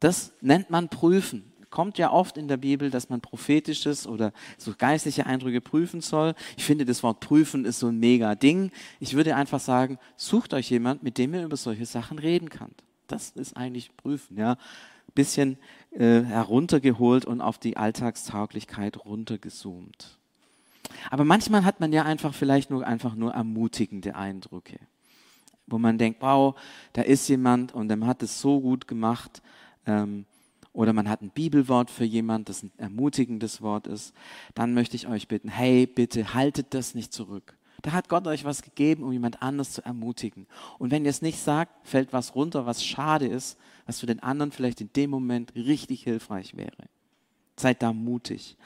[0.00, 1.52] Das nennt man prüfen.
[1.70, 6.34] Kommt ja oft in der Bibel, dass man prophetisches oder so geistliche Eindrücke prüfen soll.
[6.56, 8.70] Ich finde, das Wort prüfen ist so ein mega Ding.
[9.00, 12.82] Ich würde einfach sagen, sucht euch jemand, mit dem ihr über solche Sachen reden könnt.
[13.06, 14.56] Das ist eigentlich prüfen, ja.
[15.14, 15.58] Bisschen
[15.90, 20.18] äh, heruntergeholt und auf die Alltagstauglichkeit runtergezoomt.
[21.10, 24.78] Aber manchmal hat man ja einfach vielleicht nur einfach nur ermutigende Eindrücke,
[25.66, 26.54] wo man denkt, wow,
[26.92, 29.42] da ist jemand und der hat es so gut gemacht.
[29.88, 30.26] Ähm,
[30.72, 34.14] oder man hat ein Bibelwort für jemand, das ein ermutigendes Wort ist.
[34.54, 37.56] Dann möchte ich euch bitten, hey, bitte haltet das nicht zurück.
[37.82, 40.46] Da hat Gott euch was gegeben, um jemand anders zu ermutigen.
[40.78, 44.22] Und wenn ihr es nicht sagt, fällt was runter, was schade ist, was für den
[44.22, 46.88] anderen vielleicht in dem Moment richtig hilfreich wäre.
[47.56, 48.56] Seid da mutig.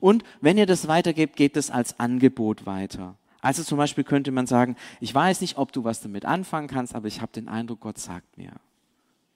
[0.00, 3.16] Und wenn ihr das weitergebt, gebt es als Angebot weiter.
[3.40, 6.94] Also zum Beispiel könnte man sagen, ich weiß nicht, ob du was damit anfangen kannst,
[6.94, 8.52] aber ich habe den Eindruck, Gott sagt mir.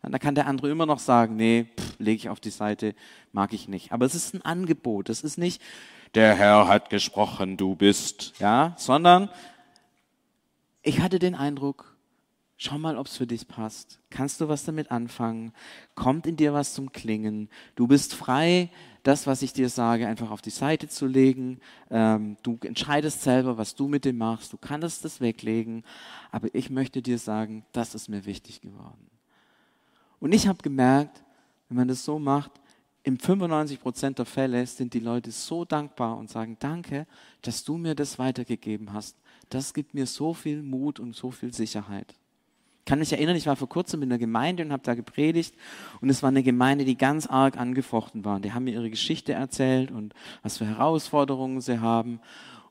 [0.03, 1.67] Dann kann der andere immer noch sagen, nee,
[1.99, 2.95] lege ich auf die Seite,
[3.33, 3.93] mag ich nicht.
[3.93, 5.09] Aber es ist ein Angebot.
[5.09, 5.61] Es ist nicht,
[6.15, 9.29] der Herr hat gesprochen, du bist, ja, sondern
[10.83, 11.97] ich hatte den Eindruck,
[12.59, 14.01] Schau mal, ob es für dich passt.
[14.09, 15.53] Kannst du was damit anfangen?
[15.95, 17.51] Kommt in dir was zum Klingen?
[17.75, 18.71] Du bist frei,
[19.03, 21.61] das, was ich dir sage, einfach auf die Seite zu legen.
[21.91, 24.55] Ähm, du entscheidest selber, was du mit dem machst.
[24.55, 25.85] Du kannst es weglegen.
[26.31, 29.11] Aber ich möchte dir sagen, das ist mir wichtig geworden.
[30.21, 31.23] Und ich habe gemerkt,
[31.69, 32.53] wenn man das so macht,
[33.03, 37.07] in 95 Prozent der Fälle sind die Leute so dankbar und sagen, danke,
[37.43, 39.17] dass du mir das weitergegeben hast.
[39.49, 42.15] Das gibt mir so viel Mut und so viel Sicherheit
[42.87, 45.55] kann mich erinnern, ich war vor kurzem in der Gemeinde und habe da gepredigt
[46.01, 48.41] und es war eine Gemeinde, die ganz arg angefochten war.
[48.41, 52.21] Die haben mir ihre Geschichte erzählt und was für Herausforderungen sie haben.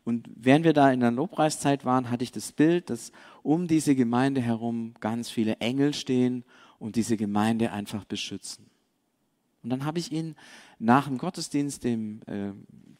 [0.05, 3.11] Und während wir da in der Lobpreiszeit waren, hatte ich das Bild, dass
[3.43, 6.45] um diese Gemeinde herum ganz viele Engel stehen
[6.79, 8.65] und diese Gemeinde einfach beschützen.
[9.63, 10.35] Und dann habe ich ihn
[10.77, 12.51] nach dem Gottesdienst dem äh,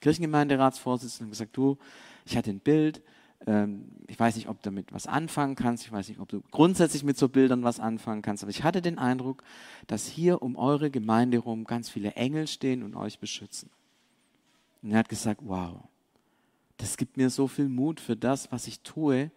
[0.01, 1.77] Kirchengemeinderatsvorsitzenden gesagt, du,
[2.25, 3.03] ich hatte ein Bild,
[3.45, 5.85] ähm, ich weiß nicht, ob du damit was anfangen kannst.
[5.85, 8.43] Ich weiß nicht, ob du grundsätzlich mit so Bildern was anfangen kannst.
[8.43, 9.43] Aber ich hatte den Eindruck,
[9.87, 13.69] dass hier um eure Gemeinde herum ganz viele Engel stehen und euch beschützen.
[14.81, 15.83] Und er hat gesagt, wow,
[16.77, 19.31] das gibt mir so viel Mut für das, was ich tue,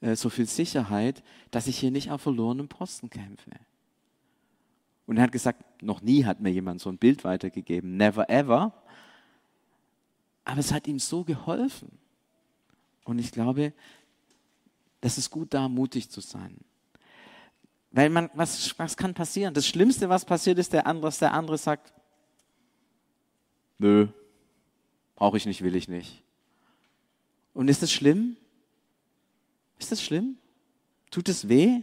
[0.00, 3.50] äh, so viel Sicherheit, dass ich hier nicht auf verlorenem Posten kämpfe.
[5.06, 8.72] Und er hat gesagt, noch nie hat mir jemand so ein Bild weitergegeben, never ever.
[10.44, 11.98] Aber es hat ihm so geholfen.
[13.04, 13.72] Und ich glaube,
[15.00, 16.56] das ist gut da, mutig zu sein.
[17.90, 19.52] Weil man, was, was kann passieren?
[19.52, 21.92] Das Schlimmste, was passiert, ist der andere, dass der andere sagt,
[23.78, 24.06] nö,
[25.16, 26.22] brauche ich nicht, will ich nicht.
[27.52, 28.36] Und ist das schlimm?
[29.80, 30.36] Ist das schlimm?
[31.10, 31.82] Tut es weh?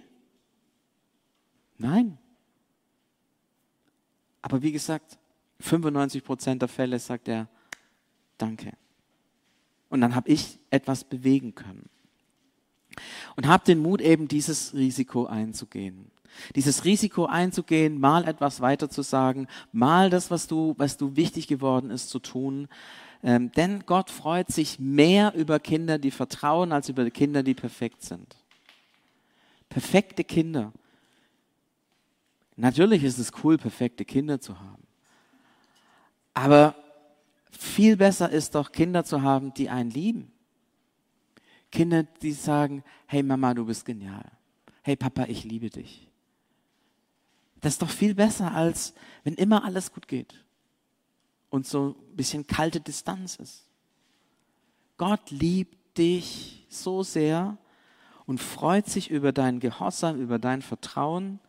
[1.78, 2.18] Nein.
[4.42, 5.18] Aber wie gesagt,
[5.60, 7.50] 95 Prozent der Fälle sagt er,
[8.38, 8.72] danke.
[9.90, 11.90] Und dann habe ich etwas bewegen können.
[13.36, 16.12] Und habe den Mut, eben dieses Risiko einzugehen.
[16.56, 21.48] Dieses Risiko einzugehen, mal etwas weiter zu sagen, mal das, was du, was du wichtig
[21.48, 22.68] geworden ist, zu tun.
[23.28, 28.02] Ähm, denn Gott freut sich mehr über Kinder, die vertrauen, als über Kinder, die perfekt
[28.02, 28.38] sind.
[29.68, 30.72] Perfekte Kinder.
[32.56, 34.88] Natürlich ist es cool, perfekte Kinder zu haben.
[36.34, 36.74] Aber
[37.52, 40.32] viel besser ist doch, Kinder zu haben, die einen lieben.
[41.70, 44.32] Kinder, die sagen, hey Mama, du bist genial.
[44.84, 46.08] Hey Papa, ich liebe dich.
[47.60, 48.94] Das ist doch viel besser, als
[49.26, 50.47] wenn immer alles gut geht
[51.50, 53.66] und so ein bisschen kalte Distanz ist.
[54.98, 57.58] Gott liebt dich so sehr
[58.26, 61.40] und freut sich über dein Gehorsam, über dein Vertrauen,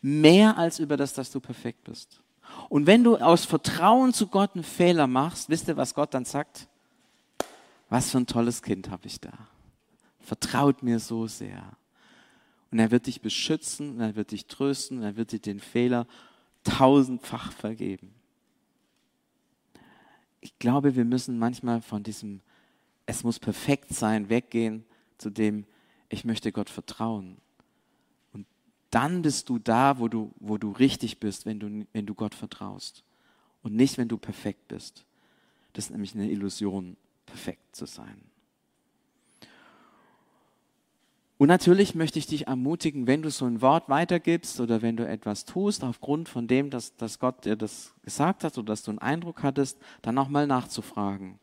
[0.00, 2.20] mehr als über das, dass du perfekt bist.
[2.68, 6.24] Und wenn du aus Vertrauen zu Gott einen Fehler machst, wisst ihr, was Gott dann
[6.24, 6.68] sagt?
[7.88, 9.32] Was für ein tolles Kind habe ich da.
[10.20, 11.62] Vertraut mir so sehr.
[12.70, 15.60] Und er wird dich beschützen, und er wird dich trösten, und er wird dir den
[15.60, 16.06] Fehler
[16.64, 18.14] tausendfach vergeben.
[20.44, 22.40] Ich glaube, wir müssen manchmal von diesem,
[23.06, 24.84] es muss perfekt sein, weggehen
[25.18, 25.66] zu dem,
[26.08, 27.38] ich möchte Gott vertrauen
[28.94, 32.32] dann bist du da, wo du, wo du richtig bist, wenn du, wenn du Gott
[32.32, 33.02] vertraust.
[33.64, 35.04] Und nicht, wenn du perfekt bist.
[35.72, 38.22] Das ist nämlich eine Illusion, perfekt zu sein.
[41.36, 45.06] Und natürlich möchte ich dich ermutigen, wenn du so ein Wort weitergibst oder wenn du
[45.06, 48.92] etwas tust, aufgrund von dem, dass, dass Gott dir das gesagt hat oder dass du
[48.92, 51.40] einen Eindruck hattest, dann auch mal nachzufragen.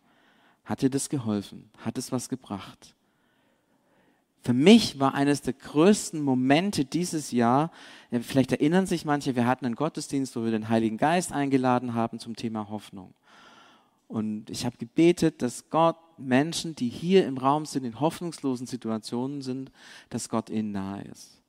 [0.63, 1.69] Hat dir das geholfen?
[1.79, 2.95] Hat es was gebracht?
[4.43, 7.69] Für mich war eines der größten Momente dieses Jahr,
[8.09, 12.17] vielleicht erinnern sich manche, wir hatten einen Gottesdienst, wo wir den Heiligen Geist eingeladen haben
[12.17, 13.13] zum Thema Hoffnung.
[14.11, 19.41] Und ich habe gebetet, dass Gott Menschen, die hier im Raum sind, in hoffnungslosen Situationen
[19.41, 19.71] sind,
[20.09, 21.41] dass Gott ihnen nahe ist.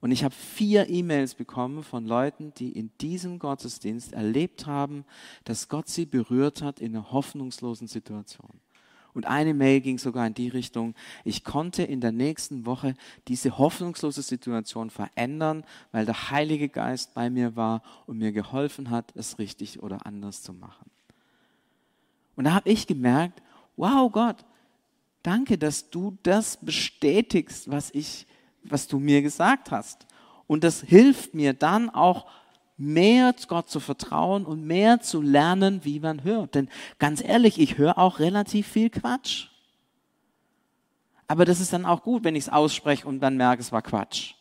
[0.00, 5.04] Und ich habe vier E-Mails bekommen von Leuten, die in diesem Gottesdienst erlebt haben,
[5.44, 8.60] dass Gott sie berührt hat in einer hoffnungslosen Situation.
[9.14, 12.94] Und eine Mail ging sogar in die Richtung, ich konnte in der nächsten Woche
[13.28, 19.12] diese hoffnungslose Situation verändern, weil der Heilige Geist bei mir war und mir geholfen hat,
[19.14, 20.90] es richtig oder anders zu machen.
[22.36, 23.42] Und da habe ich gemerkt,
[23.76, 24.44] wow Gott,
[25.22, 28.26] danke, dass du das bestätigst, was ich,
[28.62, 30.06] was du mir gesagt hast.
[30.46, 32.26] Und das hilft mir dann auch
[32.76, 36.54] mehr Gott zu vertrauen und mehr zu lernen, wie man hört.
[36.54, 36.68] Denn
[36.98, 39.48] ganz ehrlich, ich höre auch relativ viel Quatsch.
[41.26, 43.82] Aber das ist dann auch gut, wenn ich es ausspreche und dann merke, es war
[43.82, 44.34] Quatsch.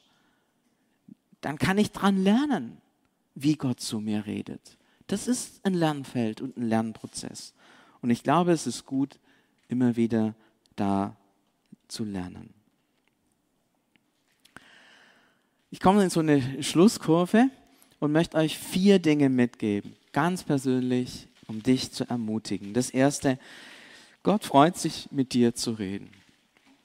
[1.41, 2.77] Dann kann ich dran lernen,
[3.33, 4.77] wie Gott zu mir redet.
[5.07, 7.53] Das ist ein Lernfeld und ein Lernprozess.
[8.05, 9.17] Und ich glaube, es ist gut,
[9.67, 10.35] immer wieder
[10.75, 11.15] da
[11.87, 12.53] zu lernen.
[15.71, 17.49] Ich komme in so eine Schlusskurve
[17.99, 22.75] und möchte euch vier Dinge mitgeben, ganz persönlich, um dich zu ermutigen.
[22.75, 23.39] Das erste,
[24.21, 26.11] Gott freut sich, mit dir zu reden.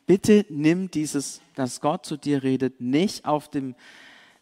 [0.07, 3.75] Bitte nimm dieses, dass Gott zu dir redet, nicht auf dem,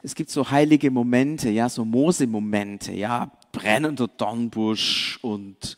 [0.04, 5.76] es gibt so heilige Momente, ja, so Mose-Momente, ja, brennender Dornbusch und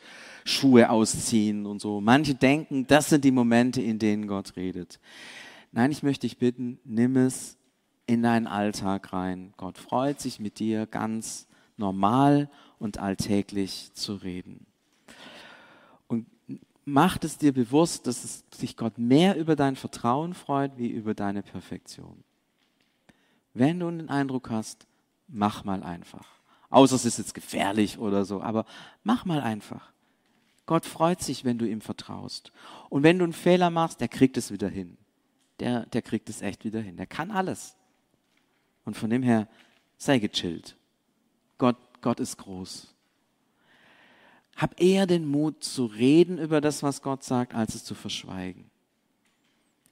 [0.50, 2.00] Schuhe ausziehen und so.
[2.00, 5.00] Manche denken, das sind die Momente, in denen Gott redet.
[5.72, 7.56] Nein, ich möchte dich bitten, nimm es
[8.06, 9.54] in deinen Alltag rein.
[9.56, 11.46] Gott freut sich mit dir ganz
[11.76, 14.66] normal und alltäglich zu reden.
[16.08, 16.26] Und
[16.84, 21.14] mach es dir bewusst, dass es sich Gott mehr über dein Vertrauen freut, wie über
[21.14, 22.24] deine Perfektion.
[23.54, 24.86] Wenn du den Eindruck hast,
[25.28, 26.26] mach mal einfach.
[26.68, 28.64] Außer es ist jetzt gefährlich oder so, aber
[29.02, 29.92] mach mal einfach.
[30.70, 32.52] Gott freut sich, wenn du ihm vertraust.
[32.90, 34.98] Und wenn du einen Fehler machst, der kriegt es wieder hin.
[35.58, 36.96] Der, der kriegt es echt wieder hin.
[36.96, 37.74] Der kann alles.
[38.84, 39.48] Und von dem her,
[39.96, 40.76] sei gechillt.
[41.58, 42.94] Gott, Gott ist groß.
[44.54, 48.70] Hab eher den Mut zu reden über das, was Gott sagt, als es zu verschweigen.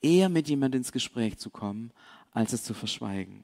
[0.01, 1.91] Eher mit jemand ins Gespräch zu kommen,
[2.31, 3.43] als es zu verschweigen.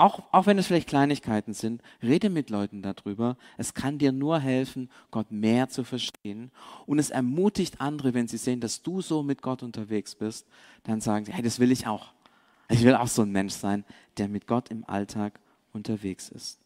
[0.00, 3.36] Auch, auch wenn es vielleicht Kleinigkeiten sind, rede mit Leuten darüber.
[3.58, 6.50] Es kann dir nur helfen, Gott mehr zu verstehen.
[6.86, 10.46] Und es ermutigt andere, wenn sie sehen, dass du so mit Gott unterwegs bist,
[10.84, 12.14] dann sagen sie, hey, das will ich auch.
[12.70, 13.84] Ich will auch so ein Mensch sein,
[14.16, 15.38] der mit Gott im Alltag
[15.74, 16.58] unterwegs ist.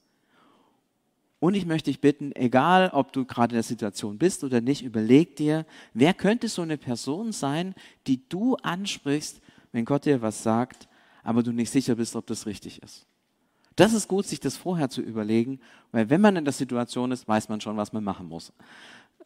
[1.41, 4.85] Und ich möchte dich bitten, egal ob du gerade in der Situation bist oder nicht,
[4.85, 7.74] überleg dir, wer könnte so eine Person sein,
[8.07, 9.41] die du ansprichst,
[9.72, 10.87] wenn Gott dir was sagt,
[11.24, 13.09] aber du nicht sicher bist, ob das richtig ist.
[13.76, 15.60] Das ist gut, sich das vorher zu überlegen,
[15.92, 18.52] weil wenn man in der Situation ist, weiß man schon, was man machen muss.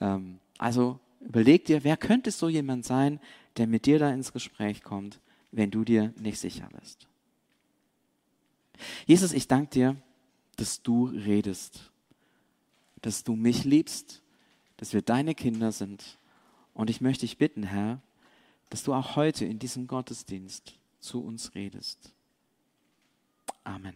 [0.01, 3.21] Ähm, also überleg dir, wer könnte so jemand sein,
[3.57, 5.21] der mit dir da ins Gespräch kommt
[5.51, 7.07] wenn du dir nicht sicher bist.
[9.07, 9.97] Jesus, ich danke dir,
[10.57, 11.91] dass du redest,
[13.03, 14.23] dass du mich liebst,
[14.77, 16.19] dass wir deine Kinder sind.
[16.75, 18.01] Und ich möchte dich bitten, Herr,
[18.71, 22.13] dass du auch heute in diesem Gottesdienst zu uns redest.
[23.65, 23.95] Amen.